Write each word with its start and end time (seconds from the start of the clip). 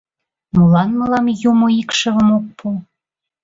—Молан 0.55 0.89
мылам 0.99 1.25
Юмо 1.49 1.67
икшывым 1.81 2.29
ок 2.37 2.45
пу? 2.57 2.67